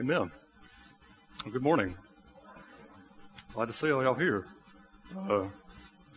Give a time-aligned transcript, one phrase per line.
[0.00, 0.30] Amen.
[1.44, 1.94] Well, good morning.
[3.52, 4.46] Glad to see all y'all here.
[5.28, 5.44] Uh,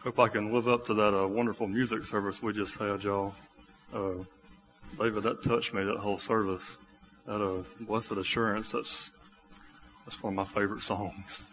[0.02, 3.36] hope I can live up to that uh, wonderful music service we just had, y'all.
[3.94, 4.24] Uh,
[4.98, 6.78] David, that touched me, that whole service.
[7.26, 9.10] That uh, Blessed Assurance, that's,
[10.06, 11.44] that's one of my favorite songs.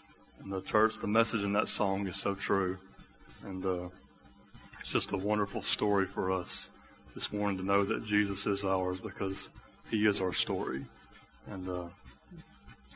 [0.40, 2.78] And the church, the message in that song is so true.
[3.44, 3.88] And uh,
[4.78, 6.70] it's just a wonderful story for us
[7.12, 9.48] this morning to know that Jesus is ours because
[9.90, 10.84] he is our story.
[11.50, 11.84] And uh,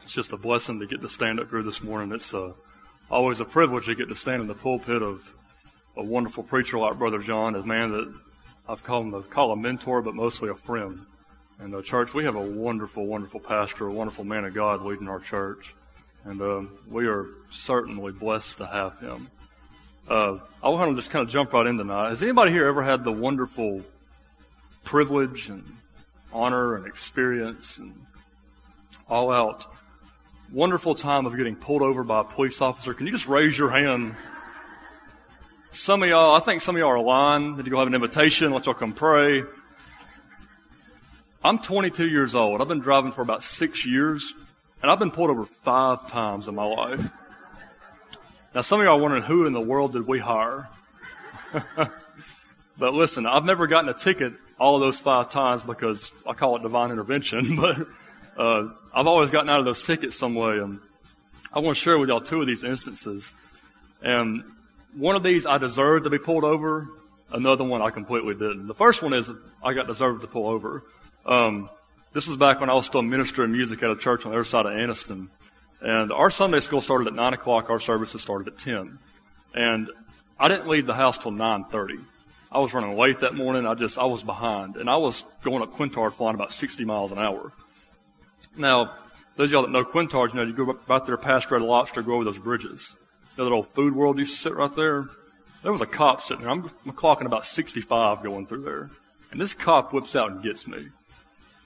[0.04, 2.12] it's just a blessing to get to stand up here this morning.
[2.12, 2.52] It's uh,
[3.10, 5.34] always a privilege to get to stand in the pulpit of
[5.96, 8.14] a wonderful preacher like Brother John, a man that
[8.68, 11.06] I've called him, a mentor, but mostly a friend.
[11.58, 15.08] And the church, we have a wonderful, wonderful pastor, a wonderful man of God leading
[15.08, 15.74] our church.
[16.24, 19.30] And uh, we are certainly blessed to have him.
[20.06, 22.10] Uh, I want to just kind of jump right in tonight.
[22.10, 23.80] Has anybody here ever had the wonderful
[24.84, 25.64] privilege and
[26.30, 27.94] honor and experience and
[29.08, 29.66] all out
[30.54, 32.94] wonderful time of getting pulled over by a police officer.
[32.94, 34.14] Can you just raise your hand?
[35.70, 37.56] Some of y'all, I think some of y'all are lying.
[37.56, 38.52] Did you go have an invitation?
[38.52, 39.42] Let y'all come pray.
[41.42, 42.60] I'm 22 years old.
[42.60, 44.32] I've been driving for about six years,
[44.80, 47.04] and I've been pulled over five times in my life.
[48.54, 50.68] Now, some of y'all are wondering who in the world did we hire?
[52.78, 56.54] but listen, I've never gotten a ticket all of those five times because I call
[56.54, 57.88] it divine intervention, but
[58.36, 60.58] uh, I've always gotten out of those tickets some way.
[60.58, 60.80] And
[61.52, 63.32] I want to share with y'all two of these instances.
[64.02, 64.44] And
[64.94, 66.88] one of these I deserved to be pulled over.
[67.32, 68.66] Another one I completely didn't.
[68.66, 69.30] The first one is
[69.62, 70.82] I got deserved to pull over.
[71.26, 71.70] Um,
[72.12, 74.44] this was back when I was still ministering music at a church on the other
[74.44, 75.28] side of Anniston.
[75.80, 77.70] And our Sunday school started at 9 o'clock.
[77.70, 78.98] Our services started at 10.
[79.54, 79.90] And
[80.38, 82.04] I didn't leave the house till 9.30.
[82.52, 83.66] I was running late that morning.
[83.66, 84.76] I just, I was behind.
[84.76, 87.52] And I was going up Quintard flying about 60 miles an hour.
[88.56, 88.94] Now,
[89.36, 92.02] those of y'all that know Quintard, you know, you go out there past Red Lobster,
[92.02, 92.94] go over those bridges.
[93.36, 95.08] You know, that old food world used to sit right there?
[95.62, 96.52] There was a cop sitting there.
[96.52, 98.90] I'm, I'm clocking about 65 going through there.
[99.32, 100.86] And this cop whips out and gets me.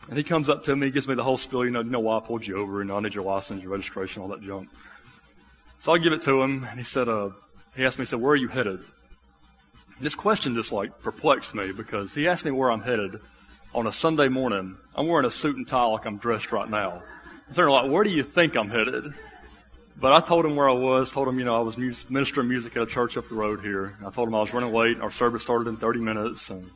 [0.09, 2.01] And he comes up to me, gives me the whole spiel, you know, you know
[2.01, 4.71] why I pulled you over, and I need your license, your registration, all that junk.
[5.81, 7.31] So I give it to him, and he said, uh,
[7.77, 8.81] he asked me, he said, where are you headed?
[10.01, 13.21] This question just like perplexed me because he asked me where I'm headed
[13.75, 14.77] on a Sunday morning.
[14.95, 17.03] I'm wearing a suit and tie like I'm dressed right now.
[17.51, 19.15] They're like, where do you think I'm headed?
[20.01, 22.77] But I told him where I was, told him, you know, I was ministering music
[22.77, 23.95] at a church up the road here.
[23.99, 25.01] And I told him I was running late.
[25.01, 26.51] Our service started in 30 minutes.
[26.51, 26.71] And,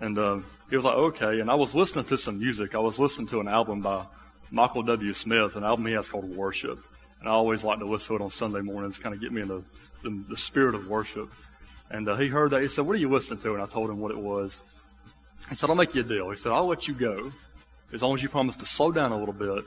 [0.00, 0.38] and, uh,
[0.70, 1.40] he was like, okay.
[1.40, 2.74] And I was listening to some music.
[2.74, 4.04] I was listening to an album by
[4.50, 5.12] Michael W.
[5.12, 6.78] Smith, an album he has called Worship.
[7.20, 9.42] And I always like to listen to it on Sunday mornings, kind of get me
[9.42, 9.62] in the,
[10.02, 11.30] the, the spirit of worship.
[11.90, 12.62] And uh, he heard that.
[12.62, 13.54] He said, what are you listening to?
[13.54, 14.62] And I told him what it was.
[15.48, 16.30] He said, I'll make you a deal.
[16.30, 17.32] He said, I'll let you go
[17.92, 19.64] as long as you promise to slow down a little bit,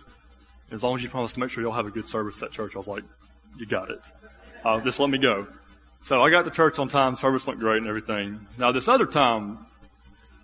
[0.72, 2.76] as long as you promise to make sure you'll have a good service at church.
[2.76, 3.04] I was like,
[3.58, 4.02] you got it.
[4.64, 5.48] Uh, just let me go.
[6.04, 7.16] So I got to church on time.
[7.16, 8.46] Service went great and everything.
[8.58, 9.66] Now this other time,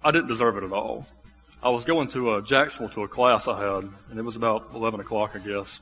[0.03, 1.07] I didn't deserve it at all.
[1.61, 4.69] I was going to uh, Jacksonville to a class I had, and it was about
[4.73, 5.79] 11 o'clock, I guess.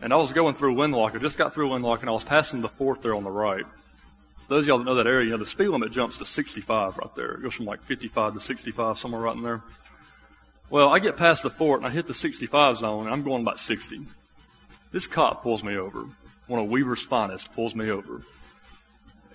[0.00, 1.16] And I was going through Windlock.
[1.16, 3.66] I just got through Windlock, and I was passing the fourth there on the right.
[4.48, 6.96] Those of y'all that know that area, you know, the speed limit jumps to 65
[6.96, 7.32] right there.
[7.32, 9.62] It goes from like 55 to 65, somewhere right in there.
[10.70, 13.42] Well, I get past the fort and I hit the 65 zone and I'm going
[13.42, 14.00] about 60.
[14.90, 16.06] This cop pulls me over.
[16.46, 18.22] One of Weaver's finest pulls me over.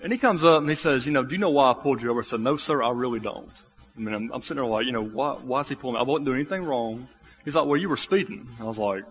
[0.02, 2.02] And he comes up and he says, you know, do you know why I pulled
[2.02, 2.20] you over?
[2.20, 3.52] I said, no, sir, I really don't.
[3.96, 6.00] I mean, I'm, I'm sitting there like, you know, why, why is he pulling me?
[6.00, 7.08] I wasn't doing anything wrong.
[7.44, 8.48] He's like, well, you were speeding.
[8.60, 9.04] I was like,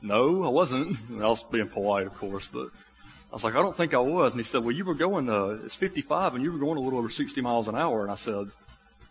[0.00, 0.98] no, I wasn't.
[1.10, 2.70] And I was being polite, of course, but
[3.34, 4.32] I was like, I don't think I was.
[4.32, 6.80] And he said, Well, you were going, uh, it's 55 and you were going a
[6.80, 8.02] little over 60 miles an hour.
[8.02, 8.48] And I said,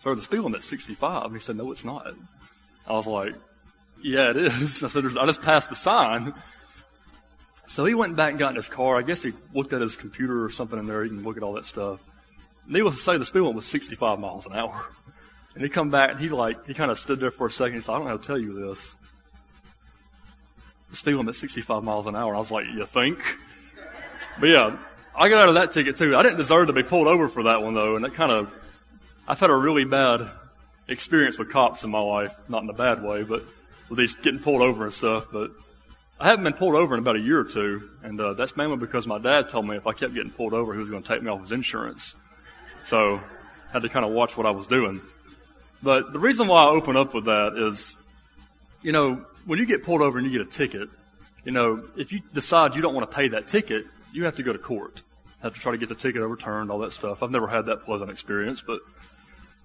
[0.02, 1.26] Sir, the speed limit's 65.
[1.26, 2.08] And he said, No, it's not.
[2.88, 3.36] I was like,
[4.02, 4.82] Yeah, it is.
[4.84, 6.34] I said, I just passed the sign.
[7.68, 8.98] So he went back and got in his car.
[8.98, 11.04] I guess he looked at his computer or something in there.
[11.04, 12.00] He can look at all that stuff.
[12.66, 14.86] Needless to say, the speed limit was 65 miles an hour.
[15.56, 17.76] And he come back and he like, he kind of stood there for a second.
[17.76, 18.96] He said, I don't know how to tell you this.
[20.90, 22.34] The speed limit 65 miles an hour.
[22.34, 23.20] I was like, you think?
[24.40, 24.78] But yeah,
[25.16, 26.16] I got out of that ticket too.
[26.16, 28.54] I didn't deserve to be pulled over for that one though, and that kind of,
[29.28, 30.30] I've had a really bad
[30.88, 33.44] experience with cops in my life, not in a bad way, but
[33.90, 35.28] with these getting pulled over and stuff.
[35.32, 35.52] But
[36.20, 38.78] I haven't been pulled over in about a year or two, and uh, that's mainly
[38.78, 41.08] because my dad told me if I kept getting pulled over, he was going to
[41.08, 42.16] take me off his insurance.
[42.86, 45.02] So I had to kind of watch what I was doing.
[45.82, 47.98] But the reason why I open up with that is,
[48.82, 50.90] you know, when you get pulled over and you get a ticket,
[51.44, 54.44] you know, if you decide you don't want to pay that ticket, you have to
[54.44, 55.02] go to court,
[55.42, 57.22] have to try to get the ticket overturned, all that stuff.
[57.22, 58.80] I've never had that pleasant experience, but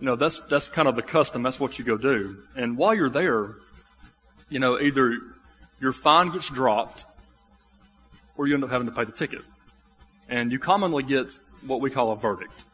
[0.00, 1.42] you know that's that's kind of the custom.
[1.42, 2.38] That's what you go do.
[2.56, 3.50] And while you're there,
[4.48, 5.18] you know, either
[5.80, 7.04] your fine gets dropped
[8.36, 9.42] or you end up having to pay the ticket.
[10.28, 11.26] And you commonly get
[11.66, 12.64] what we call a verdict.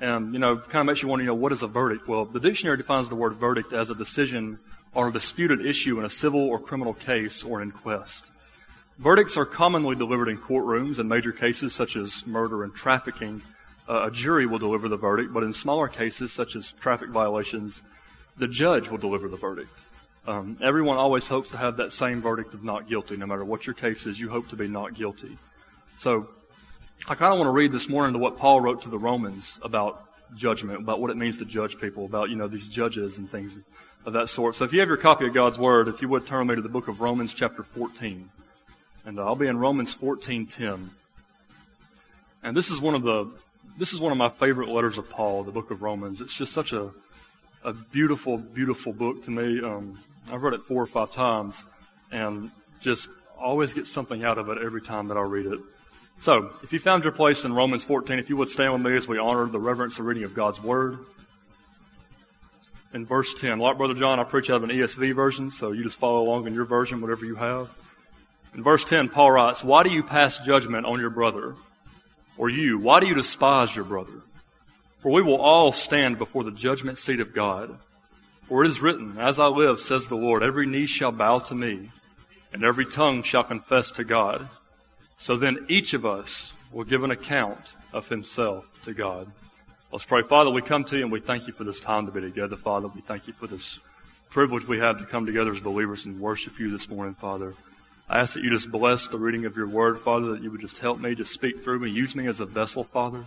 [0.00, 2.08] And, you know, kind of makes you wonder, you know, what is a verdict?
[2.08, 4.58] Well, the dictionary defines the word verdict as a decision
[4.94, 8.30] or a disputed issue in a civil or criminal case or inquest.
[8.98, 13.42] Verdicts are commonly delivered in courtrooms in major cases such as murder and trafficking.
[13.88, 17.82] Uh, a jury will deliver the verdict, but in smaller cases such as traffic violations,
[18.36, 19.84] the judge will deliver the verdict.
[20.26, 23.66] Um, everyone always hopes to have that same verdict of not guilty, no matter what
[23.66, 24.20] your case is.
[24.20, 25.36] You hope to be not guilty.
[25.98, 26.28] So,
[27.08, 29.58] I kind of want to read this morning to what Paul wrote to the Romans
[29.62, 30.04] about
[30.36, 33.56] judgment, about what it means to judge people, about you know these judges and things
[34.06, 34.54] of that sort.
[34.54, 36.62] So, if you have your copy of God's Word, if you would turn me to
[36.62, 38.30] the book of Romans, chapter 14,
[39.04, 40.90] and I'll be in Romans 14:10.
[42.42, 43.30] And this is one of the
[43.78, 46.20] this is one of my favorite letters of Paul, the book of Romans.
[46.20, 46.90] It's just such a
[47.64, 49.62] a beautiful, beautiful book to me.
[49.62, 49.98] Um,
[50.30, 51.64] I've read it four or five times
[52.10, 52.50] and
[52.80, 53.08] just
[53.38, 55.60] always get something out of it every time that I read it.
[56.20, 58.96] So, if you found your place in Romans 14, if you would stand with me
[58.96, 60.98] as we honor the reverence and reading of God's Word.
[62.94, 65.82] In verse 10, like Brother John, I preach out of an ESV version, so you
[65.82, 67.70] just follow along in your version, whatever you have.
[68.54, 71.54] In verse 10, Paul writes, Why do you pass judgment on your brother?
[72.36, 74.22] Or you, why do you despise your brother?
[74.98, 77.78] For we will all stand before the judgment seat of God.
[78.42, 81.54] For it is written, As I live, says the Lord, every knee shall bow to
[81.54, 81.90] me,
[82.52, 84.48] and every tongue shall confess to God.
[85.16, 89.28] So then each of us will give an account of himself to God.
[89.90, 90.22] Let's pray.
[90.22, 92.56] Father, we come to you and we thank you for this time to be together,
[92.56, 92.88] Father.
[92.88, 93.78] We thank you for this
[94.30, 97.54] privilege we have to come together as believers and worship you this morning, Father.
[98.12, 100.60] I ask that you just bless the reading of your word, Father, that you would
[100.60, 101.88] just help me to speak through me.
[101.88, 103.24] Use me as a vessel, Father.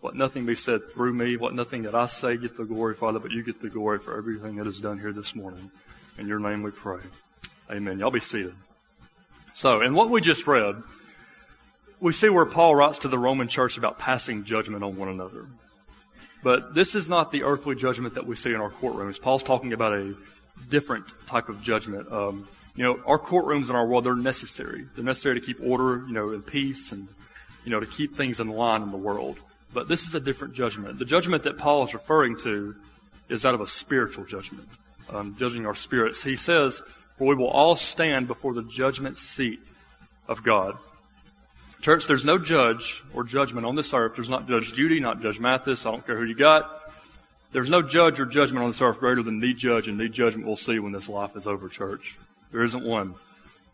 [0.00, 1.36] Let nothing be said through me.
[1.36, 4.16] Let nothing that I say get the glory, Father, but you get the glory for
[4.16, 5.70] everything that is done here this morning.
[6.16, 7.00] In your name we pray.
[7.70, 7.98] Amen.
[7.98, 8.54] Y'all be seated.
[9.52, 10.82] So, in what we just read,
[12.00, 15.44] we see where Paul writes to the Roman church about passing judgment on one another.
[16.42, 19.20] But this is not the earthly judgment that we see in our courtrooms.
[19.20, 20.14] Paul's talking about a
[20.70, 22.10] different type of judgment.
[22.10, 24.86] Um, you know, our courtrooms in our world, they're necessary.
[24.94, 27.08] They're necessary to keep order, you know, and peace and,
[27.64, 29.38] you know, to keep things in line in the world.
[29.74, 30.98] But this is a different judgment.
[30.98, 32.76] The judgment that Paul is referring to
[33.28, 34.68] is that of a spiritual judgment,
[35.10, 36.22] um, judging our spirits.
[36.22, 36.82] He says,
[37.16, 39.70] For we will all stand before the judgment seat
[40.28, 40.76] of God.
[41.80, 44.14] Church, there's no judge or judgment on this earth.
[44.14, 45.84] There's not Judge Judy, not Judge Mathis.
[45.84, 46.70] I don't care who you got.
[47.50, 50.46] There's no judge or judgment on this earth greater than the judge and the judgment
[50.46, 52.16] we'll see when this life is over, church.
[52.52, 53.14] There isn't one.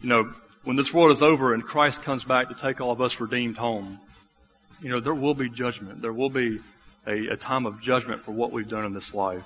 [0.00, 0.32] You know,
[0.64, 3.58] when this world is over and Christ comes back to take all of us redeemed
[3.58, 4.00] home,
[4.80, 6.00] you know, there will be judgment.
[6.00, 6.60] There will be
[7.06, 9.44] a, a time of judgment for what we've done in this life.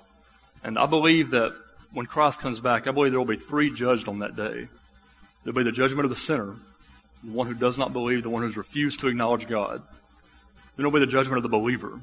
[0.62, 1.54] And I believe that
[1.92, 4.68] when Christ comes back, I believe there will be three judged on that day.
[5.44, 6.54] There'll be the judgment of the sinner,
[7.24, 9.82] the one who does not believe, the one who's refused to acknowledge God.
[10.76, 12.00] Then there'll be the judgment of the believer,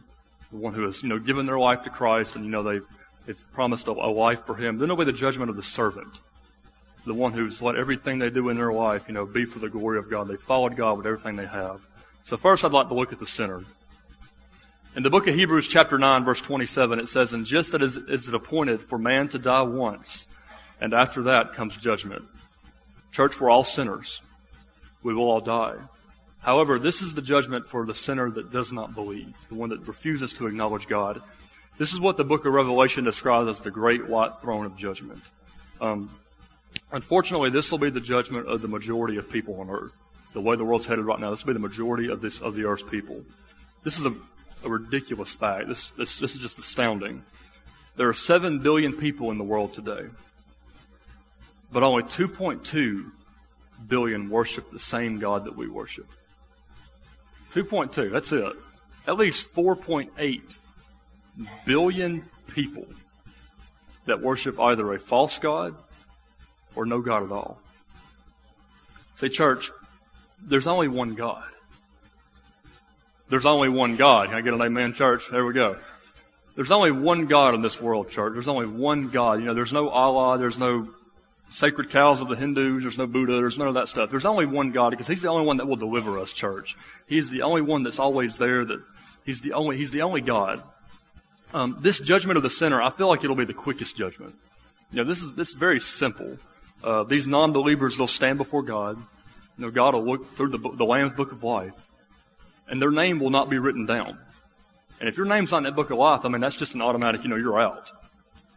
[0.52, 2.86] the one who has, you know, given their life to Christ and, you know, they've,
[3.26, 4.78] they've promised a, a life for Him.
[4.78, 6.22] Then there'll be the judgment of the servant,
[7.10, 9.68] the one who's let everything they do in their life, you know, be for the
[9.68, 10.28] glory of God.
[10.28, 11.82] They followed God with everything they have.
[12.24, 13.64] So first I'd like to look at the sinner.
[14.96, 18.28] In the book of Hebrews chapter 9 verse 27 it says, And just as is
[18.28, 20.28] it appointed for man to die once,
[20.80, 22.26] and after that comes judgment.
[23.12, 24.22] Church, we're all sinners.
[25.02, 25.78] We will all die.
[26.42, 29.88] However, this is the judgment for the sinner that does not believe, the one that
[29.88, 31.24] refuses to acknowledge God.
[31.80, 35.24] This is what the book of Revelation describes as the great white throne of judgment.
[35.82, 36.12] Um,
[36.92, 39.94] unfortunately, this will be the judgment of the majority of people on earth
[40.34, 42.56] the way the world's headed right now, this will be the majority of this of
[42.56, 43.24] the earth's people.
[43.84, 44.14] This is a,
[44.64, 45.68] a ridiculous fact.
[45.68, 47.24] This, this this is just astounding.
[47.96, 50.06] There are seven billion people in the world today,
[51.72, 53.12] but only 2.2
[53.88, 56.08] billion worship the same God that we worship.
[57.52, 58.54] 2.2, that's it.
[59.08, 60.60] At least 4.8
[61.66, 62.24] billion
[62.54, 62.86] people
[64.06, 65.76] that worship either a false God
[66.76, 67.60] or no God at all.
[69.16, 69.72] Say, church,
[70.42, 71.44] there's only one God.
[73.30, 74.30] There's only one God.
[74.30, 75.30] Can I get an amen, church?
[75.30, 75.78] There we go.
[76.56, 78.34] There's only one God in this world, church.
[78.34, 79.40] There's only one God.
[79.40, 80.38] You know, there's no Allah.
[80.38, 80.90] There's no
[81.50, 82.82] sacred cows of the Hindus.
[82.82, 83.34] There's no Buddha.
[83.34, 84.10] There's none of that stuff.
[84.10, 86.76] There's only one God because He's the only one that will deliver us, church.
[87.08, 88.66] He's the only one that's always there.
[88.66, 88.82] That
[89.26, 89.78] He's the only.
[89.78, 90.62] He's the only God.
[91.54, 94.36] Um, this judgment of the sinner, I feel like it'll be the quickest judgment.
[94.92, 96.38] You know, this is this is very simple.
[96.84, 98.98] Uh, these non-believers, they'll stand before God.
[99.58, 101.76] You know, God will look through the, the Lamb's book of life,
[102.68, 104.18] and their name will not be written down.
[105.00, 106.82] And if your name's not in that book of life, I mean, that's just an
[106.82, 107.92] automatic, you know, you're out.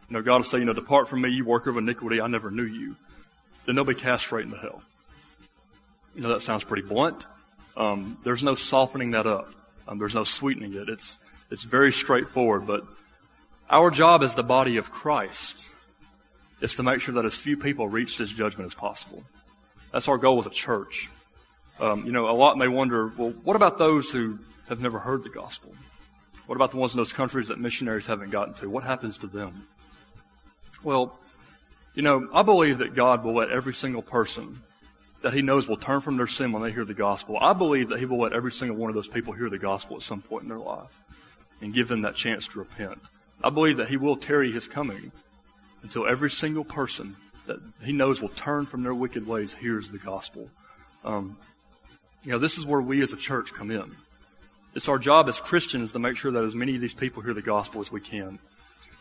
[0.09, 2.27] You know, God will say, you know, depart from me, you worker of iniquity, I
[2.27, 2.95] never knew you.
[3.65, 4.81] Then they'll be cast straight into hell.
[6.15, 7.25] You know, that sounds pretty blunt.
[7.75, 9.51] Um, there's no softening that up.
[9.87, 10.89] Um, there's no sweetening it.
[10.89, 11.17] It's,
[11.49, 12.67] it's very straightforward.
[12.67, 12.85] But
[13.69, 15.72] our job as the body of Christ
[16.63, 19.21] is to make sure that as few people reach this judgment as possible.
[19.91, 21.09] That's our goal as a church.
[21.77, 24.39] Um, you know, a lot may wonder, well, what about those who
[24.69, 25.75] have never heard the gospel?
[26.47, 28.69] What about the ones in those countries that missionaries haven't gotten to?
[28.69, 29.67] What happens to them?
[30.83, 31.19] Well,
[31.95, 34.61] you know, I believe that God will let every single person
[35.21, 37.37] that He knows will turn from their sin when they hear the gospel.
[37.41, 39.97] I believe that He will let every single one of those people hear the gospel
[39.97, 41.01] at some point in their life
[41.61, 42.99] and give them that chance to repent.
[43.43, 45.11] I believe that He will tarry His coming
[45.83, 49.99] until every single person that He knows will turn from their wicked ways hears the
[49.99, 50.49] gospel.
[51.03, 51.37] Um,
[52.23, 53.95] you know, this is where we as a church come in.
[54.75, 57.33] It's our job as Christians to make sure that as many of these people hear
[57.33, 58.39] the gospel as we can.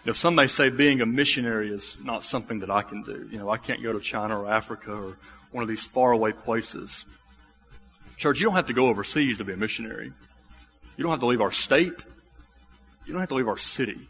[0.04, 3.28] You know, some may say being a missionary is not something that I can do.
[3.30, 5.16] You know, I can't go to China or Africa or
[5.52, 7.04] one of these faraway places.
[8.16, 10.12] Church, you don't have to go overseas to be a missionary.
[10.96, 12.04] You don't have to leave our state.
[13.06, 14.08] You don't have to leave our city.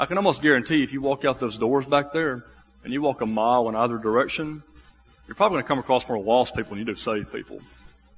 [0.00, 2.42] I can almost guarantee if you walk out those doors back there
[2.84, 4.62] and you walk a mile in either direction,
[5.26, 7.60] you're probably going to come across more lost people than you do saved people.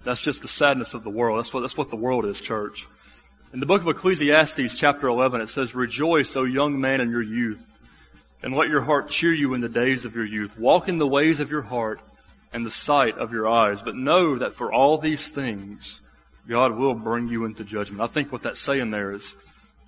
[0.05, 1.41] That's just the sadness of the world.
[1.41, 2.87] That's what, that's what the world is, church.
[3.53, 7.21] In the book of Ecclesiastes, chapter 11, it says, Rejoice, O young man, in your
[7.21, 7.61] youth,
[8.45, 10.57] and let your heart cheer you in the days of your youth.
[10.57, 12.01] Walk in the ways of your heart
[12.53, 13.83] and the sight of your eyes.
[13.83, 16.01] But know that for all these things,
[16.47, 18.03] God will bring you into judgment.
[18.03, 19.35] I think what that's saying there is,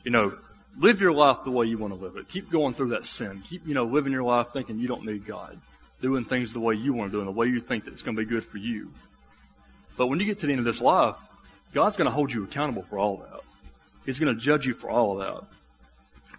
[0.02, 0.36] you know,
[0.78, 2.28] live your life the way you want to live it.
[2.28, 3.42] Keep going through that sin.
[3.44, 5.58] Keep, you know, living your life thinking you don't need God.
[6.00, 8.02] Doing things the way you want to do and the way you think that it's
[8.02, 8.92] going to be good for you.
[9.96, 11.16] But when you get to the end of this life,
[11.72, 13.40] God's going to hold you accountable for all that.
[14.04, 15.48] He's going to judge you for all of that.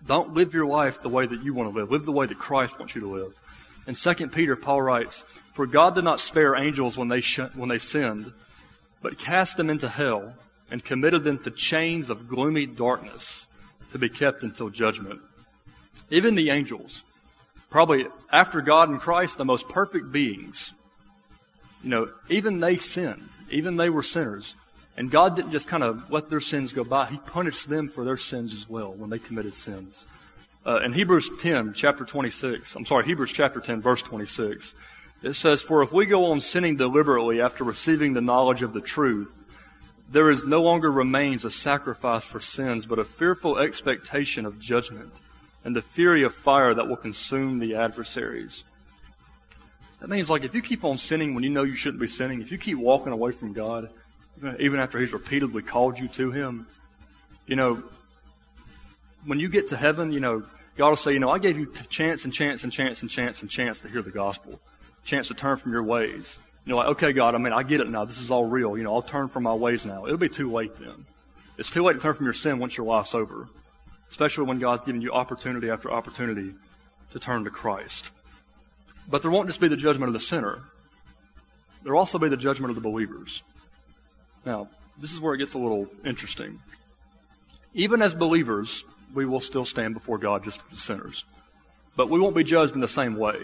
[0.08, 1.90] Don't live your life the way that you want to live.
[1.90, 3.34] Live the way that Christ wants you to live.
[3.88, 5.24] In 2 Peter, Paul writes,
[5.54, 8.32] For God did not spare angels when they, sh- when they sinned,
[9.02, 10.34] but cast them into hell
[10.70, 13.48] and committed them to chains of gloomy darkness
[13.96, 15.22] to be kept until judgment.
[16.12, 17.02] Even the angels,
[17.70, 20.74] probably after God and Christ, the most perfect beings,
[21.82, 23.30] you know, even they sinned.
[23.50, 24.56] Even they were sinners.
[24.98, 27.06] And God didn't just kind of let their sins go by.
[27.06, 30.06] He punished them for their sins as well when they committed sins.
[30.66, 34.74] Uh, in Hebrews 10, chapter 26, I'm sorry, Hebrews chapter 10, verse 26,
[35.24, 38.82] it says, For if we go on sinning deliberately after receiving the knowledge of the
[38.82, 39.32] truth,
[40.10, 45.22] there is no longer remains a sacrifice for sins, but a fearful expectation of judgment
[45.64, 48.64] and the fury of fire that will consume the adversaries.
[50.00, 52.42] That means, like, if you keep on sinning when you know you shouldn't be sinning,
[52.42, 53.90] if you keep walking away from God,
[54.60, 56.68] even after He's repeatedly called you to Him,
[57.48, 57.84] you know,
[59.26, 60.44] when you get to heaven, you know,
[60.78, 63.42] God will say, you know, I gave you chance and chance and chance and chance
[63.42, 64.60] and chance to hear the gospel,
[65.04, 66.38] chance to turn from your ways.
[66.66, 68.06] You know, like, okay, God, I mean, I get it now.
[68.06, 68.76] This is all real.
[68.76, 70.06] You know, I'll turn from my ways now.
[70.06, 71.06] It'll be too late then.
[71.58, 73.48] It's too late to turn from your sin once your life's over,
[74.10, 76.54] especially when God's giving you opportunity after opportunity
[77.12, 78.10] to turn to Christ.
[79.08, 80.60] But there won't just be the judgment of the sinner.
[81.84, 83.44] There'll also be the judgment of the believers.
[84.44, 86.60] Now, this is where it gets a little interesting.
[87.76, 91.26] Even as believers, we will still stand before God just as sinners.
[91.96, 93.40] But we won't be judged in the same way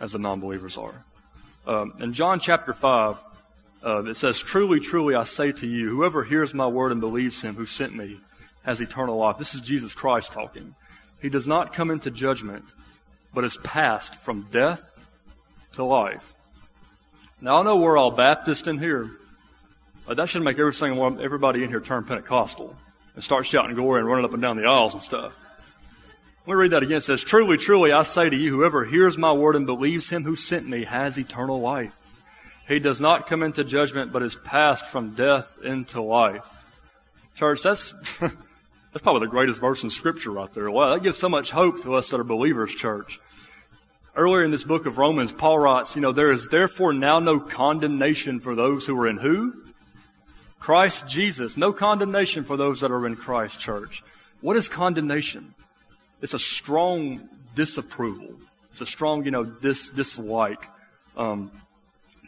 [0.00, 1.04] as the non believers are.
[1.68, 3.18] Um, in John chapter 5,
[3.84, 7.42] uh, it says, Truly, truly, I say to you, whoever hears my word and believes
[7.42, 8.18] him who sent me
[8.62, 9.36] has eternal life.
[9.36, 10.74] This is Jesus Christ talking.
[11.20, 12.64] He does not come into judgment,
[13.34, 14.82] but is passed from death
[15.74, 16.32] to life.
[17.42, 19.10] Now, I know we're all Baptist in here,
[20.06, 22.74] but that should make every single one, everybody in here turn Pentecostal
[23.14, 25.34] and start shouting glory and running up and down the aisles and stuff.
[26.48, 26.96] Let me read that again.
[26.96, 30.24] It says, Truly, truly, I say to you, whoever hears my word and believes him
[30.24, 31.92] who sent me has eternal life.
[32.66, 36.46] He does not come into judgment, but is passed from death into life.
[37.34, 40.70] Church, that's, that's probably the greatest verse in Scripture right there.
[40.70, 43.20] Wow, that gives so much hope to us that are believers, church.
[44.16, 47.38] Earlier in this book of Romans, Paul writes, you know, there is therefore now no
[47.40, 49.52] condemnation for those who are in who?
[50.58, 51.58] Christ Jesus.
[51.58, 54.02] No condemnation for those that are in Christ, church.
[54.40, 55.54] What is condemnation?
[56.20, 58.34] It's a strong disapproval.
[58.72, 60.64] It's a strong, you know, dis, dislike.
[61.16, 61.50] Um,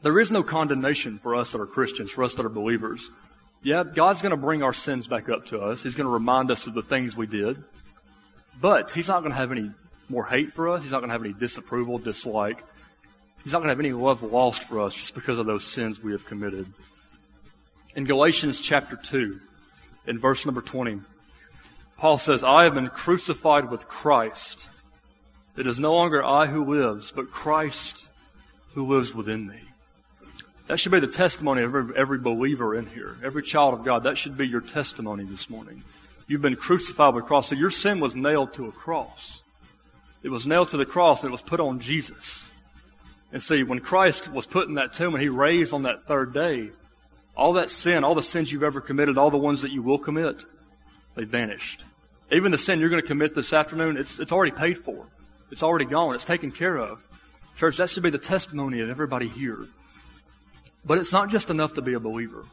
[0.03, 3.11] there is no condemnation for us that are Christians, for us that are believers.
[3.63, 5.83] Yeah, God's going to bring our sins back up to us.
[5.83, 7.63] He's going to remind us of the things we did.
[8.61, 9.71] But He's not going to have any
[10.09, 10.83] more hate for us.
[10.83, 12.65] He's not going to have any disapproval, dislike.
[13.45, 16.03] He's not going to have any love lost for us just because of those sins
[16.03, 16.67] we have committed.
[17.95, 19.41] In Galatians chapter 2,
[20.07, 21.01] in verse number 20,
[22.01, 24.71] Paul says, I have been crucified with Christ.
[25.55, 28.09] It is no longer I who lives, but Christ
[28.73, 29.61] who lives within me.
[30.67, 34.05] That should be the testimony of every, every believer in here, every child of God.
[34.05, 35.83] That should be your testimony this morning.
[36.27, 37.51] You've been crucified with Christ.
[37.51, 39.43] So your sin was nailed to a cross.
[40.23, 42.49] It was nailed to the cross and it was put on Jesus.
[43.31, 46.33] And see, when Christ was put in that tomb and he raised on that third
[46.33, 46.71] day,
[47.37, 49.99] all that sin, all the sins you've ever committed, all the ones that you will
[49.99, 50.47] commit,
[51.15, 51.85] they vanished.
[52.33, 55.07] Even the sin you're going to commit this afternoon, it's, it's already paid for.
[55.51, 56.15] It's already gone.
[56.15, 57.03] It's taken care of.
[57.57, 59.67] Church, that should be the testimony of everybody here.
[60.85, 62.45] But it's not just enough to be a believer.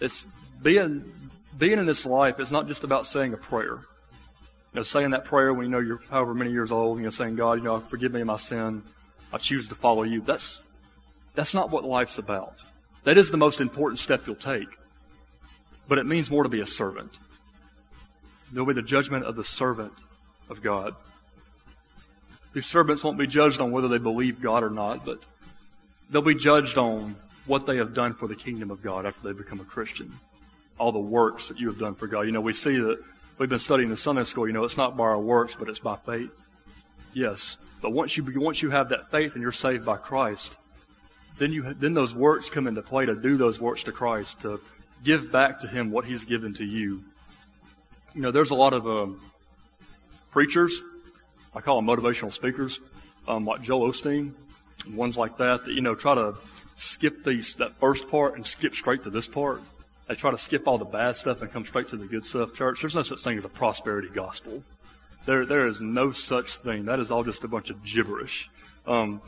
[0.00, 0.26] It's
[0.62, 1.10] being,
[1.56, 3.78] being in this life is not just about saying a prayer.
[4.72, 7.10] You know, saying that prayer when you know you're however many years old, you know,
[7.10, 8.82] saying, God, you know, forgive me my sin.
[9.32, 10.20] I choose to follow you.
[10.20, 10.62] That's,
[11.34, 12.62] that's not what life's about.
[13.04, 14.68] That is the most important step you'll take.
[15.86, 17.18] But it means more to be a servant.
[18.52, 19.92] There'll be the judgment of the servant
[20.48, 20.94] of God.
[22.54, 25.26] These servants won't be judged on whether they believe God or not, but
[26.10, 29.36] they'll be judged on what they have done for the kingdom of God after they
[29.36, 30.12] become a Christian.
[30.78, 32.22] All the works that you have done for God.
[32.22, 33.02] You know, we see that
[33.38, 35.78] we've been studying the Sunday school, you know, it's not by our works, but it's
[35.78, 36.30] by faith.
[37.12, 37.56] Yes.
[37.80, 40.58] But once you, once you have that faith and you're saved by Christ,
[41.38, 44.60] then you, then those works come into play to do those works to Christ, to
[45.04, 47.04] give back to Him what He's given to you.
[48.14, 49.20] You know, there's a lot of um,
[50.30, 50.82] preachers,
[51.54, 52.80] I call them motivational speakers,
[53.26, 54.32] um, like Joel Osteen,
[54.90, 56.34] ones like that, that, you know, try to
[56.76, 59.60] skip these, that first part and skip straight to this part.
[60.08, 62.54] They try to skip all the bad stuff and come straight to the good stuff.
[62.54, 64.62] Church, there's no such thing as a prosperity gospel.
[65.26, 66.86] There, there is no such thing.
[66.86, 68.48] That is all just a bunch of gibberish.
[68.86, 69.20] Um,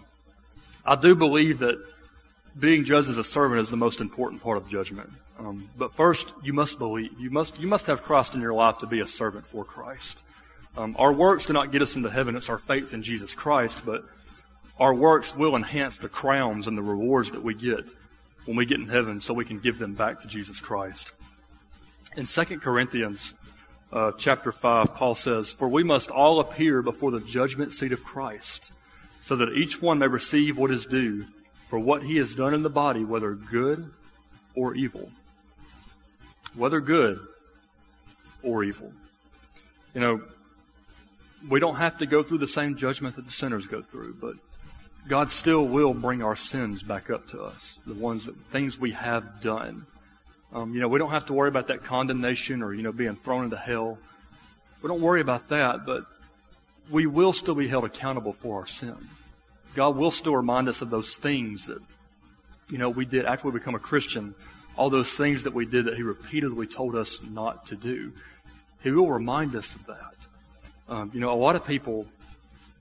[0.87, 1.85] I do believe that
[2.59, 5.11] being judged as a servant is the most important part of judgment.
[5.41, 7.19] Um, but first, you must believe.
[7.19, 10.23] You must, you must have Christ in your life to be a servant for Christ.
[10.77, 12.37] Um, our works do not get us into heaven.
[12.37, 14.05] It's our faith in Jesus Christ, but
[14.79, 17.91] our works will enhance the crowns and the rewards that we get
[18.45, 21.13] when we get in heaven so we can give them back to Jesus Christ.
[22.17, 23.33] In 2 Corinthians
[23.93, 28.05] uh, chapter 5, Paul says, For we must all appear before the judgment seat of
[28.05, 28.73] Christ,
[29.23, 31.25] so that each one may receive what is due
[31.69, 33.91] for what he has done in the body, whether good
[34.55, 35.11] or evil.
[36.55, 37.21] Whether good
[38.43, 38.93] or evil.
[39.95, 40.23] You know,
[41.49, 44.35] we don't have to go through the same judgment that the sinners go through, but
[45.09, 48.93] God still will bring our sins back up to us, the ones that, things we
[48.93, 49.87] have done.
[50.53, 53.17] Um, you know, we don't have to worry about that condemnation or, you know, being
[53.17, 53.99] thrown into hell.
[54.83, 56.05] We don't worry about that, but
[56.91, 58.97] we will still be held accountable for our sin.
[59.75, 61.81] God will still remind us of those things that,
[62.69, 64.35] you know, we did after we become a Christian,
[64.81, 68.13] all those things that we did that He repeatedly told us not to do.
[68.83, 70.27] He will remind us of that.
[70.89, 72.07] Um, you know, a lot of people,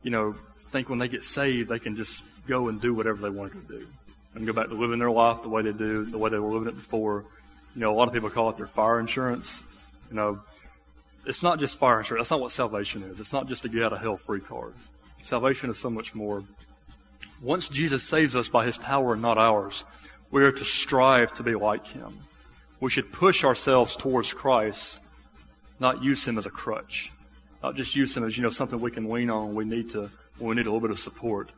[0.02, 3.30] you know, think when they get saved, they can just go and do whatever they
[3.30, 3.86] want to do
[4.34, 6.54] and go back to living their life the way they do, the way they were
[6.54, 7.26] living it before.
[7.76, 9.62] You know, a lot of people call it their fire insurance.
[10.10, 10.40] You know,
[11.26, 12.24] it's not just fire insurance.
[12.24, 13.20] That's not what salvation is.
[13.20, 14.74] It's not just a get out of hell free card.
[15.24, 16.46] Salvation is so much more.
[17.42, 19.84] Once Jesus saves us by his power and not ours,
[20.32, 22.20] we are to strive to be like him.
[22.80, 25.00] We should push ourselves towards Christ,
[25.80, 27.12] not use him as a crutch.
[27.62, 29.54] Not just use him as, you know, something we can lean on.
[29.54, 31.52] We need to we need a little bit of support.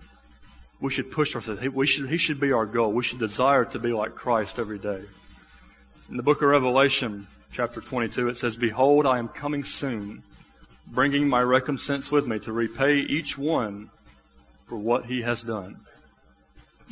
[0.79, 1.62] We should push ourselves.
[1.69, 2.91] We should, he should be our goal.
[2.91, 5.03] We should desire to be like Christ every day.
[6.10, 10.23] In the book of Revelation, chapter 22, it says, Behold, I am coming soon,
[10.88, 13.91] bringing my recompense with me to repay each one
[14.65, 15.79] for what he has done.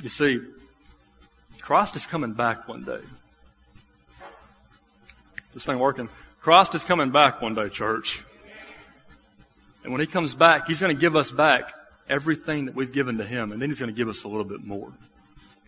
[0.03, 0.39] You see,
[1.69, 2.97] Christ is coming back one day.
[5.53, 6.09] This thing working?
[6.41, 8.23] Christ is coming back one day, church.
[9.83, 11.71] And when he comes back, he's going to give us back
[12.09, 14.45] everything that we've given to him, and then he's going to give us a little
[14.45, 14.91] bit more.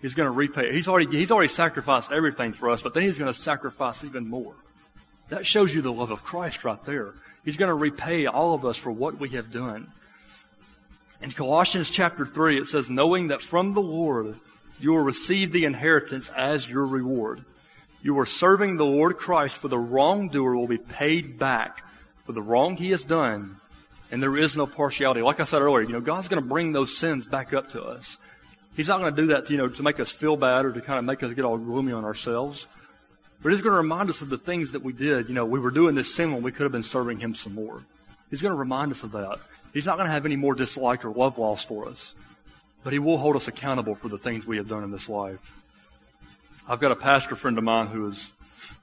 [0.02, 0.74] He's going to repay.
[0.74, 4.28] He's already, he's already sacrificed everything for us, but then he's going to sacrifice even
[4.28, 4.56] more.
[5.30, 7.14] That shows you the love of Christ right there.
[7.46, 9.92] He's going to repay all of us for what we have done.
[11.22, 14.40] In Colossians chapter 3, it says, Knowing that from the Lord
[14.84, 17.44] you will receive the inheritance as your reward.
[18.02, 21.84] You are serving the Lord Christ, for the wrongdoer will be paid back
[22.26, 23.58] for the wrong he has done
[24.12, 25.22] and there is no partiality.
[25.22, 27.82] Like I said earlier, you know, God's going to bring those sins back up to
[27.82, 28.18] us.
[28.76, 30.74] He's not going to do that, to, you know, to make us feel bad or
[30.74, 32.68] to kind of make us get all gloomy on ourselves.
[33.42, 35.30] But He's going to remind us of the things that we did.
[35.30, 37.56] You know, we were doing this sin when we could have been serving Him some
[37.56, 37.84] more.
[38.30, 39.40] He's going to remind us of that.
[39.74, 42.14] He's not going to have any more dislike or love lost for us.
[42.84, 45.62] But He will hold us accountable for the things we have done in this life.
[46.68, 48.32] I've got a pastor friend of mine who is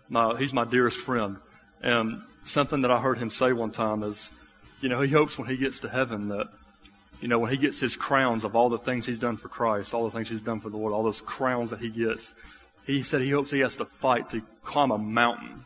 [0.08, 1.36] my, he's my dearest friend.
[1.82, 4.30] And something that I heard him say one time is,
[4.80, 6.48] you know, he hopes when he gets to heaven that
[7.20, 9.92] you know, when he gets his crowns of all the things he's done for Christ,
[9.92, 12.32] all the things he's done for the Lord, all those crowns that he gets,
[12.86, 15.64] he said he hopes he has to fight to climb a mountain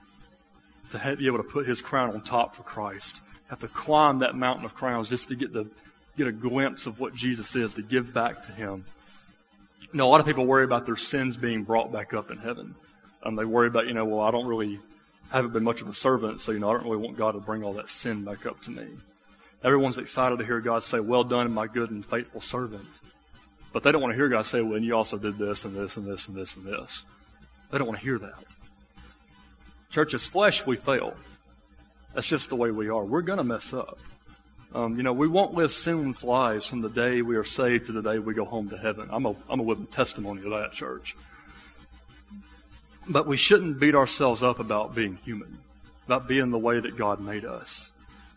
[0.93, 3.21] to have, be able to put his crown on top for Christ.
[3.49, 5.67] Have to climb that mountain of crowns just to get the
[6.17, 8.85] get a glimpse of what Jesus is, to give back to him.
[9.81, 12.39] You know, a lot of people worry about their sins being brought back up in
[12.39, 12.75] heaven.
[13.23, 14.81] Um, they worry about, you know, well, I don't really
[15.31, 17.41] haven't been much of a servant, so you know, I don't really want God to
[17.41, 18.87] bring all that sin back up to me.
[19.65, 22.87] Everyone's excited to hear God say, "Well done, my good and faithful servant,"
[23.73, 25.75] but they don't want to hear God say, "Well, and you also did this and
[25.75, 27.05] this and this and this and this."
[27.71, 28.45] They don't want to hear that.
[29.91, 31.15] Church, as flesh, we fail.
[32.13, 33.05] That's just the way we are.
[33.05, 33.99] We're going to mess up.
[34.75, 37.93] Um, you know, we won't live sinless lives from the day we are saved to
[37.93, 39.09] the day we go home to heaven.
[39.11, 41.15] I'm a, I'm a living testimony of that, church.
[43.07, 45.59] But we shouldn't beat ourselves up about being human,
[46.07, 47.91] about being the way that God made us.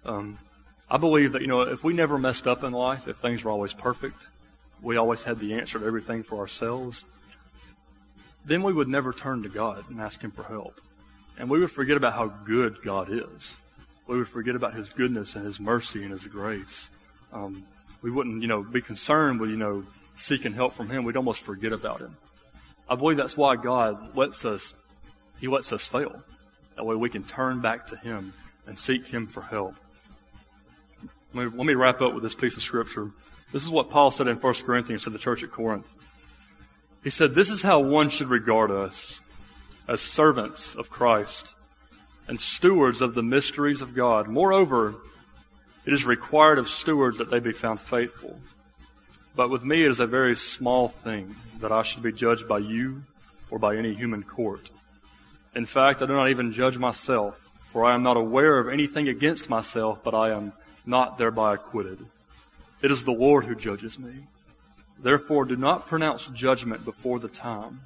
[0.03, 0.37] Um,
[0.89, 3.51] I believe that, you know, if we never messed up in life, if things were
[3.51, 4.27] always perfect,
[4.81, 7.05] we always had the answer to everything for ourselves,
[8.43, 10.81] then we would never turn to God and ask Him for help.
[11.37, 13.55] And we would forget about how good God is.
[14.07, 16.89] We would forget about His goodness and His mercy and His grace.
[17.33, 17.65] Um,
[18.01, 21.03] we wouldn't, you know, be concerned with, you know, seeking help from Him.
[21.03, 22.15] We'd almost forget about Him.
[22.87, 24.73] I believe that's why God lets us,
[25.39, 26.21] He lets us fail.
[26.75, 28.33] That way we can turn back to Him
[28.67, 29.75] and seek Him for help.
[31.33, 33.11] Let me, let me wrap up with this piece of scripture.
[33.51, 35.91] This is what Paul said in 1 Corinthians to the church at Corinth.
[37.03, 39.19] He said, This is how one should regard us
[39.87, 41.53] as servants of Christ
[42.27, 44.27] and stewards of the mysteries of God.
[44.27, 44.95] Moreover,
[45.85, 48.39] it is required of stewards that they be found faithful.
[49.35, 52.59] But with me it is a very small thing that I should be judged by
[52.59, 53.03] you
[53.51, 54.71] or by any human court.
[55.53, 57.39] In fact, I do not even judge myself,
[57.71, 60.53] for I am not aware of anything against myself, but I am
[60.85, 62.05] not thereby acquitted.
[62.81, 64.27] It is the Lord who judges me.
[64.99, 67.81] Therefore, do not pronounce judgment before the time,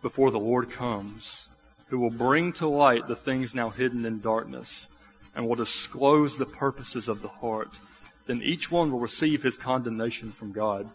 [0.00, 1.46] before the Lord comes,
[1.92, 4.88] who will bring to light the things now hidden in darkness,
[5.34, 7.80] and will disclose the purposes of the heart.
[8.24, 10.88] Then each one will receive his condemnation from God.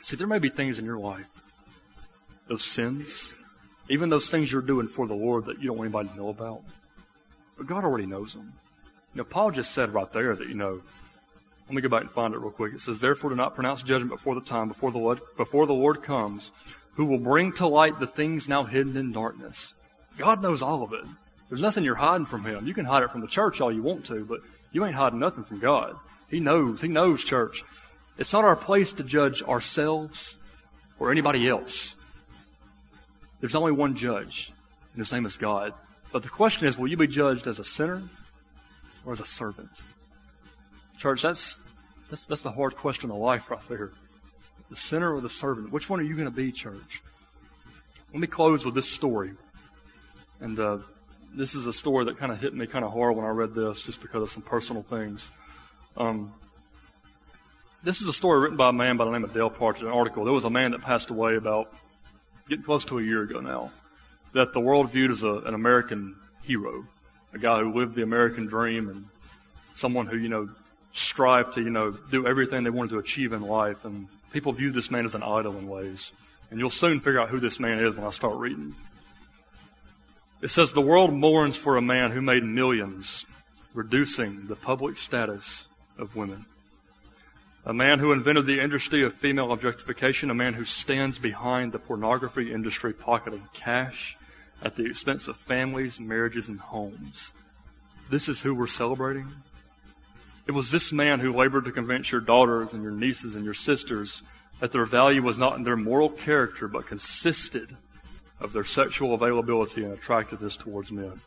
[0.00, 1.28] See, there may be things in your life,
[2.48, 3.34] those sins,
[3.90, 6.30] even those things you're doing for the Lord that you don't want anybody to know
[6.30, 6.62] about.
[7.58, 8.54] But God already knows them.
[9.12, 10.80] You know, Paul just said right there that, you know,
[11.66, 12.72] let me go back and find it real quick.
[12.72, 15.74] It says, Therefore do not pronounce judgment before the time, before the Lord, before the
[15.74, 16.50] Lord comes,
[16.94, 19.73] who will bring to light the things now hidden in darkness.
[20.16, 21.04] God knows all of it.
[21.48, 22.66] There's nothing you're hiding from Him.
[22.66, 24.40] You can hide it from the church all you want to, but
[24.72, 25.96] you ain't hiding nothing from God.
[26.30, 26.80] He knows.
[26.80, 27.62] He knows, church.
[28.18, 30.36] It's not our place to judge ourselves
[30.98, 31.96] or anybody else.
[33.40, 34.52] There's only one judge,
[34.92, 35.74] and his name is God.
[36.12, 38.02] But the question is, will you be judged as a sinner
[39.04, 39.82] or as a servant?
[40.98, 41.58] Church, that's,
[42.08, 43.90] that's, that's the hard question of life right there.
[44.70, 45.72] The sinner or the servant?
[45.72, 47.02] Which one are you going to be, church?
[48.12, 49.32] Let me close with this story.
[50.40, 50.78] And uh,
[51.34, 53.54] this is a story that kind of hit me kind of hard when I read
[53.54, 55.30] this, just because of some personal things.
[55.96, 56.32] Um,
[57.82, 59.92] this is a story written by a man by the name of Dale Partridge, an
[59.92, 60.24] article.
[60.24, 61.72] There was a man that passed away about
[62.48, 63.70] getting close to a year ago now,
[64.32, 66.84] that the world viewed as a, an American hero,
[67.32, 69.06] a guy who lived the American dream and
[69.74, 70.48] someone who, you know,
[70.92, 73.84] strived to, you know, do everything they wanted to achieve in life.
[73.84, 76.12] And people viewed this man as an idol in ways.
[76.50, 78.74] And you'll soon figure out who this man is when I start reading.
[80.44, 83.24] It says, The world mourns for a man who made millions,
[83.72, 86.44] reducing the public status of women.
[87.64, 91.78] A man who invented the industry of female objectification, a man who stands behind the
[91.78, 94.18] pornography industry pocketing cash
[94.62, 97.32] at the expense of families, marriages, and homes.
[98.10, 99.32] This is who we're celebrating.
[100.46, 103.54] It was this man who labored to convince your daughters and your nieces and your
[103.54, 104.22] sisters
[104.60, 107.78] that their value was not in their moral character, but consisted
[108.44, 111.20] of their sexual availability and attractiveness towards men.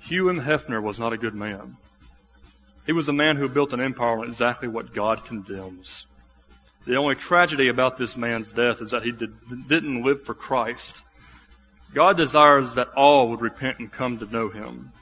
[0.00, 0.42] Hugh M.
[0.42, 1.78] Hefner was not a good man.
[2.84, 6.06] He was a man who built an empire on exactly what God condemns.
[6.86, 9.34] The only tragedy about this man's death is that he did,
[9.66, 11.02] didn't live for Christ.
[11.92, 14.92] God desires that all would repent and come to know him.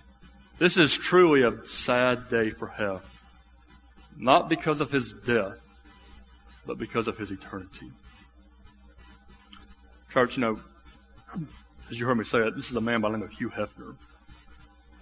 [0.59, 3.11] This is truly a sad day for Hef.
[4.17, 5.59] Not because of his death,
[6.65, 7.91] but because of his eternity.
[10.11, 10.61] Church, you know,
[11.91, 13.51] as you heard me say it, this is a man by the name of Hugh
[13.51, 13.95] Hefner,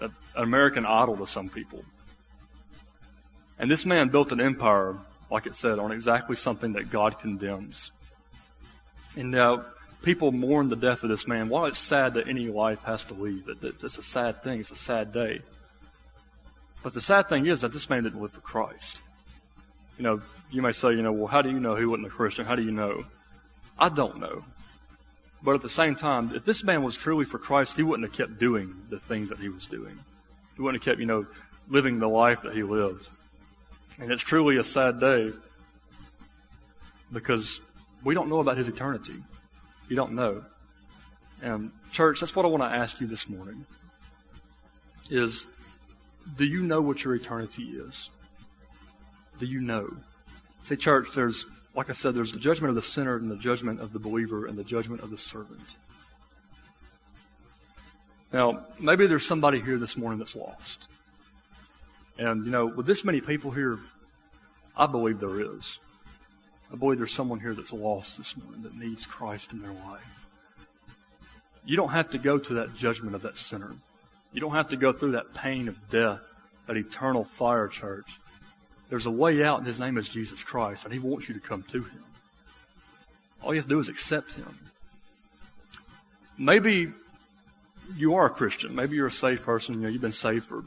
[0.01, 1.85] an American idol to some people.
[3.59, 4.97] And this man built an empire,
[5.31, 7.93] like it said, on exactly something that God condemns.
[9.17, 9.65] And now
[10.03, 11.49] people mourn the death of this man.
[11.49, 14.61] While it's sad that any life has to leave, it's a sad thing.
[14.61, 15.41] It's a sad day.
[16.83, 19.03] But the sad thing is that this man didn't live for Christ.
[19.99, 22.11] You know, you may say, you know, well, how do you know he wasn't a
[22.11, 22.45] Christian?
[22.45, 23.05] How do you know?
[23.79, 24.43] I don't know.
[25.45, 28.17] But at the same time, if this man was truly for Christ, he wouldn't have
[28.17, 29.99] kept doing the things that he was doing.
[30.57, 31.27] He wouldn't have kept, you know,
[31.69, 33.09] living the life that he lived.
[33.99, 35.33] And it's truly a sad day
[37.13, 37.61] because
[38.05, 39.17] we don't know about his eternity.
[39.89, 40.45] You don't know.
[41.43, 43.67] And church, that's what I want to ask you this morning.
[45.11, 45.47] Is
[46.37, 48.09] do you know what your eternity is?
[49.39, 49.93] Do you know?
[50.63, 53.81] See, church, there's like I said, there's the judgment of the sinner and the judgment
[53.81, 55.77] of the believer and the judgment of the servant.
[58.33, 60.87] Now, maybe there's somebody here this morning that's lost.
[62.19, 63.79] And, you know, with this many people here,
[64.77, 65.79] I believe there is.
[66.73, 70.27] I believe there's someone here that's lost this morning that needs Christ in their life.
[71.65, 73.73] You don't have to go to that judgment of that sinner.
[74.33, 76.35] You don't have to go through that pain of death,
[76.67, 78.19] that eternal fire, church.
[78.93, 81.41] There's a way out, and His name is Jesus Christ, and He wants you to
[81.41, 82.05] come to Him.
[83.41, 84.59] All you have to do is accept Him.
[86.37, 86.93] Maybe
[87.97, 88.75] you are a Christian.
[88.75, 89.77] Maybe you're a saved person.
[89.77, 90.65] You know, you've been saved for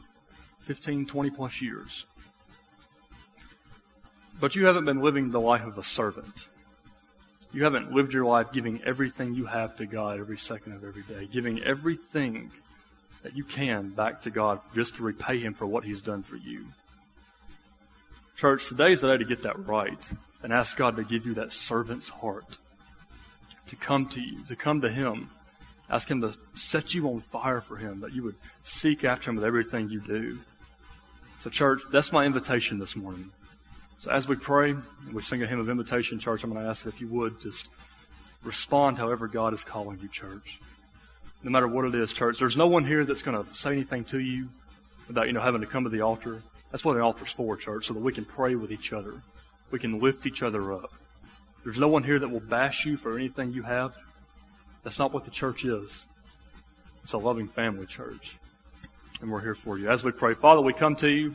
[0.62, 2.04] 15, 20 plus years.
[4.40, 6.48] But you haven't been living the life of a servant.
[7.52, 11.02] You haven't lived your life giving everything you have to God every second of every
[11.02, 12.50] day, giving everything
[13.22, 16.34] that you can back to God just to repay Him for what He's done for
[16.34, 16.66] you.
[18.36, 19.98] Church, today's the day to get that right
[20.42, 22.58] and ask God to give you that servant's heart
[23.68, 25.30] to come to you, to come to Him.
[25.88, 29.36] Ask Him to set you on fire for Him, that you would seek after Him
[29.36, 30.38] with everything you do.
[31.40, 33.30] So, church, that's my invitation this morning.
[34.00, 36.68] So, as we pray and we sing a hymn of invitation, church, I'm going to
[36.68, 37.70] ask that if you would just
[38.44, 40.60] respond however God is calling you, church.
[41.42, 44.04] No matter what it is, church, there's no one here that's going to say anything
[44.06, 44.50] to you
[45.08, 46.42] without, you know, having to come to the altar.
[46.70, 49.22] That's what an altar's for, church, so that we can pray with each other.
[49.70, 50.92] We can lift each other up.
[51.64, 53.96] There's no one here that will bash you for anything you have.
[54.84, 56.06] That's not what the church is.
[57.02, 58.36] It's a loving family church.
[59.20, 59.90] And we're here for you.
[59.90, 61.34] As we pray, Father, we come to you.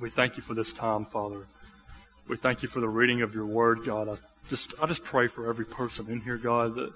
[0.00, 1.46] We thank you for this time, Father.
[2.28, 4.08] We thank you for the reading of your word, God.
[4.08, 4.16] I
[4.48, 6.92] just I just pray for every person in here, God, that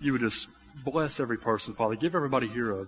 [0.00, 0.48] you would just
[0.84, 1.96] bless every person, Father.
[1.96, 2.86] Give everybody here a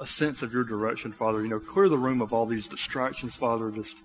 [0.00, 1.42] a sense of your direction, Father.
[1.42, 3.70] You know, clear the room of all these distractions, Father.
[3.70, 4.02] Just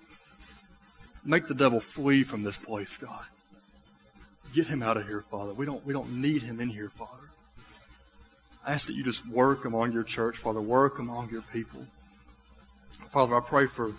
[1.24, 3.24] make the devil flee from this place, God.
[4.54, 5.52] Get him out of here, Father.
[5.52, 7.30] We don't we don't need him in here, Father.
[8.64, 10.60] I ask that you just work among your church, Father.
[10.60, 11.86] Work among your people.
[13.08, 13.92] Father, I pray for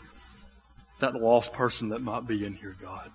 [0.99, 3.09] that lost person that might be in here, God.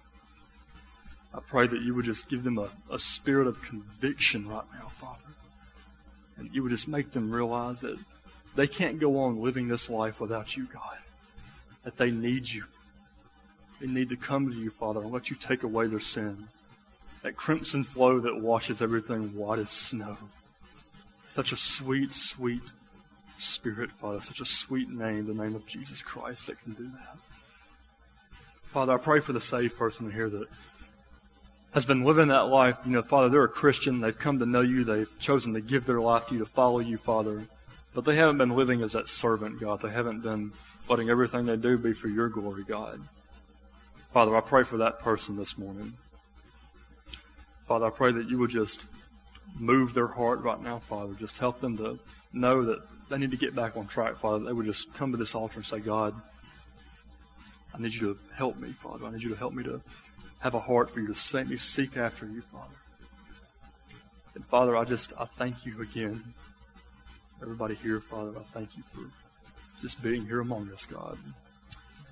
[1.34, 4.88] I pray that you would just give them a, a spirit of conviction right now,
[4.88, 5.18] Father.
[6.36, 7.98] And you would just make them realize that
[8.54, 10.98] they can't go on living this life without you, God.
[11.84, 12.64] That they need you.
[13.80, 16.48] They need to come to you, Father, and let you take away their sin.
[17.22, 20.16] That crimson flow that washes everything white as snow.
[21.28, 22.72] Such a sweet, sweet
[23.38, 24.20] Spirit, Father.
[24.20, 27.16] Such a sweet name, the name of Jesus Christ, that can do that.
[28.64, 30.48] Father, I pray for the saved person here that
[31.74, 32.78] has been living that life.
[32.84, 34.00] You know, Father, they're a Christian.
[34.00, 34.84] They've come to know you.
[34.84, 37.46] They've chosen to give their life to you, to follow you, Father.
[37.94, 39.82] But they haven't been living as that servant, God.
[39.82, 40.52] They haven't been
[40.88, 43.00] letting everything they do be for your glory, God.
[44.12, 45.94] Father, I pray for that person this morning.
[47.66, 48.86] Father, I pray that you would just
[49.58, 51.14] move their heart right now, Father.
[51.14, 51.98] Just help them to
[52.32, 54.44] know that they need to get back on track, Father.
[54.44, 56.14] They would just come to this altar and say, God,
[57.74, 59.06] I need you to help me, Father.
[59.06, 59.82] I need you to help me to
[60.38, 62.74] have a heart for you, to set me seek after you, Father.
[64.34, 66.34] And Father, I just, I thank you again
[67.42, 69.02] everybody here, Father, I thank you for
[69.80, 71.18] just being here among us, God.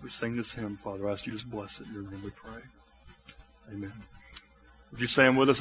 [0.03, 2.23] We sing this hymn, Father, I ask you to just bless it in your name,
[2.25, 2.61] we pray.
[3.73, 3.93] Amen.
[4.91, 5.59] Would you stand with us?